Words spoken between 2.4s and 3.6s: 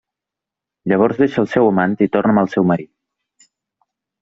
el seu marit.